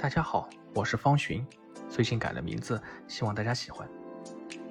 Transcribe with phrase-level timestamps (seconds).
[0.00, 1.44] 大家好，我是方寻，
[1.90, 3.86] 最近改了名字，希望大家喜欢。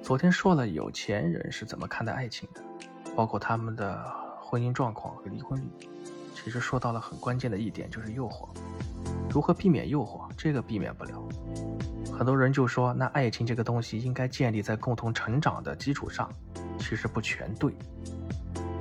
[0.02, 2.62] 昨天说了有钱人是怎么看待爱情的，
[3.14, 4.10] 包括他们的
[4.40, 5.68] 婚姻状况和离婚率。
[6.34, 8.48] 其实说到了很关键的一点，就是诱惑。
[9.28, 10.26] 如何避免诱惑？
[10.34, 11.22] 这个避免不了。
[12.10, 16.32] 很多人就说，那爱情这个东西应该建立在共同成长的基础上，
[16.78, 17.70] 其实不全对。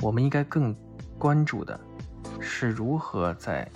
[0.02, 0.74] 我们应该更
[1.20, 1.78] 关注的
[2.40, 3.70] 是如何在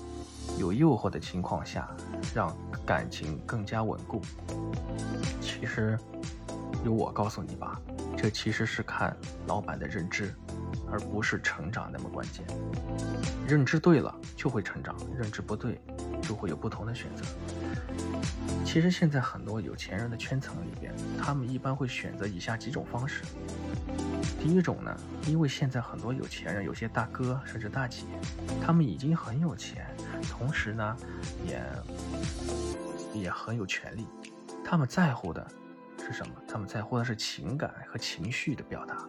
[0.59, 1.89] 有诱惑的情况下，
[2.33, 4.21] 让感情更加稳固。
[5.41, 5.97] 其实，
[6.85, 7.79] 由我告诉你吧，
[8.15, 9.15] 这其实是看
[9.47, 10.33] 老板的认知，
[10.91, 12.45] 而不是成长那么关键。
[13.47, 15.79] 认知对了就会成长，认知不对
[16.21, 17.25] 就会有不同的选择。
[18.63, 23.23] 其实现在很多有钱人的圈层里边，他们一般会选择以下几种方式。
[24.39, 24.95] 第一种呢，
[25.27, 28.05] 因为现在很多有钱人，有些大哥甚至大姐，
[28.65, 29.85] 他们已经很有钱，
[30.29, 30.95] 同时呢，
[31.45, 31.61] 也
[33.13, 34.07] 也很有权利。
[34.63, 35.45] 他们在乎的
[35.99, 36.33] 是什么？
[36.47, 39.05] 他们在乎的是情感和情绪的表达，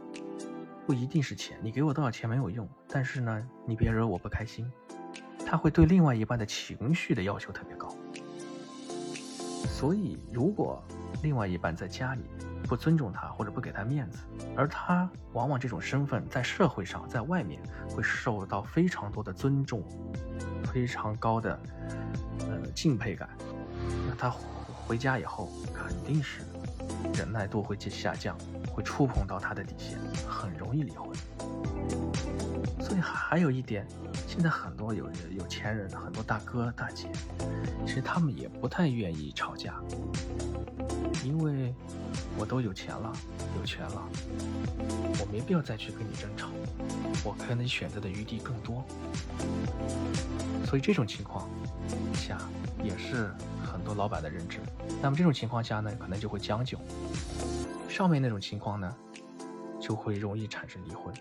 [0.87, 1.57] 不一定是钱。
[1.63, 4.71] 你给我多少钱没有用，但是呢，你别惹我不开心。
[5.47, 7.95] 他会对另外一半的情绪的要求特别高。
[9.69, 10.83] 所以，如果
[11.23, 12.23] 另外一半在家里
[12.69, 14.19] 不尊重他或者不给他面子，
[14.57, 19.83] 而他往往这种身份在社会上在外面会受到非常多的尊重，
[20.73, 21.59] 非常高的
[22.41, 23.29] 呃敬佩感，
[24.09, 24.31] 那他
[24.87, 26.43] 回家以后肯定是
[27.15, 28.37] 忍耐度会下降，
[28.73, 31.11] 会触碰到他的底线，很容易离婚。
[32.83, 33.87] 所以还有一点。
[34.27, 37.07] 现在很多有有钱人，很多大哥大姐，
[37.87, 39.79] 其实他们也不太愿意吵架，
[41.23, 41.75] 因为
[42.39, 43.13] 我都有钱了，
[43.59, 44.03] 有权了，
[45.21, 46.49] 我没必要再去跟你争吵，
[47.23, 48.83] 我可能选择的余地更多。
[50.65, 51.47] 所以这种情况
[52.15, 52.39] 下
[52.83, 53.31] 也是
[53.63, 54.61] 很多老板的认知。
[55.03, 56.79] 那么这种情况下呢，可能就会将就。
[57.87, 58.97] 上面那种情况呢，
[59.79, 61.15] 就会容易产生离婚。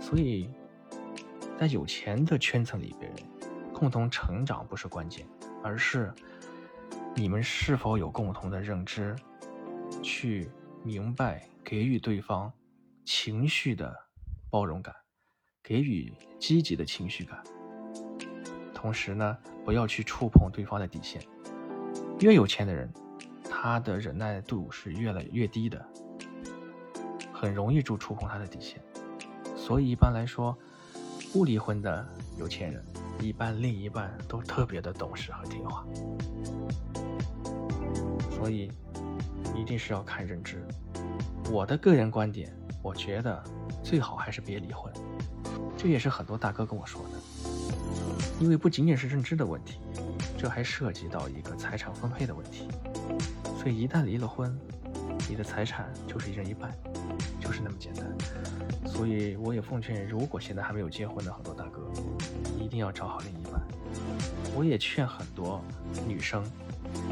[0.00, 0.50] 所以。
[1.58, 3.12] 在有钱的圈层里边，
[3.72, 5.26] 共同成长不是关键，
[5.62, 6.12] 而是
[7.14, 9.14] 你们是否有共同的认知，
[10.02, 10.50] 去
[10.82, 12.52] 明白给予对方
[13.04, 13.96] 情绪的
[14.50, 14.94] 包容感，
[15.62, 17.42] 给予积极的情绪感。
[18.74, 21.22] 同时呢，不要去触碰对方的底线。
[22.20, 22.92] 越有钱的人，
[23.48, 25.82] 他的忍耐度是越来越低的，
[27.32, 28.82] 很容易就触碰他的底线。
[29.56, 30.54] 所以一般来说。
[31.32, 32.06] 不离婚的
[32.38, 32.84] 有钱人，
[33.20, 35.84] 一般另一半都特别的懂事和听话，
[38.30, 38.70] 所以
[39.56, 40.64] 一定是要看认知。
[41.50, 43.42] 我的个人观点，我觉得
[43.82, 44.92] 最好还是别离婚。
[45.76, 47.18] 这也是很多大哥跟我说的，
[48.40, 49.80] 因为不仅仅是认知的问题，
[50.38, 52.68] 这还涉及到一个财产分配的问题。
[53.60, 54.56] 所以一旦离了婚，
[55.28, 56.70] 你的财产就是一人一半。
[57.54, 58.04] 是那么简单，
[58.84, 61.80] 所以我也奉劝，如果现在还没有结婚的很多大哥，
[62.60, 63.62] 一定要找好另一半。
[64.56, 65.62] 我也劝很多
[66.06, 66.44] 女生，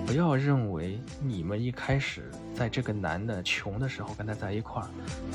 [0.04, 4.88] 不要认为你们一开始在这个男的穷的时候跟他在一块儿，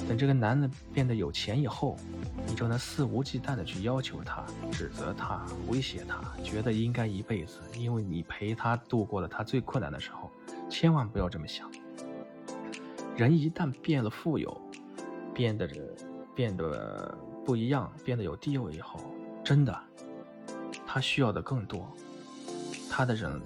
[0.10, 1.98] 等这个男的变得有钱以后，
[2.46, 10.30] 你就能肆无忌惮的去要求他、指责他、威胁他，觉得应该一辈子，因为你陪他度过了他最困难的时候，
[10.70, 11.72] 千万不要这么想。
[13.16, 14.56] 人一旦变了富有，
[15.38, 15.70] 变得
[16.34, 17.16] 变得
[17.46, 19.00] 不一样，变得有地位以后，
[19.44, 19.80] 真的，
[20.88, 21.88] 他需要的更多，
[22.90, 23.40] 他的忍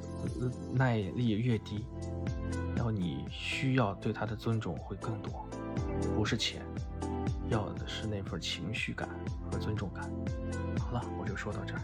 [0.73, 1.85] 耐力越低，
[2.77, 5.45] 然后你需要对他的尊重会更多，
[6.15, 6.65] 不是钱，
[7.49, 9.09] 要的是那份情绪感
[9.51, 10.09] 和尊重感。
[10.79, 11.81] 好了，我就说到这儿。